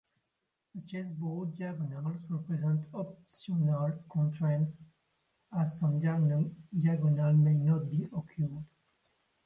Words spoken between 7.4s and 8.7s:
not be occupied.